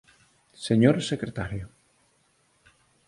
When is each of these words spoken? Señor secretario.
Señor 0.67 0.95
secretario. 1.11 1.65